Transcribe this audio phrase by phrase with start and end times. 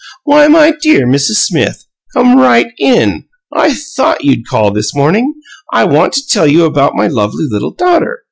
[0.23, 1.35] "Why, my dear Mrs.
[1.45, 3.25] SMITH, come right IN!
[3.53, 5.35] I THOUGHT you'd call this morning.
[5.71, 8.19] I want to tell you about my lovely little daughter.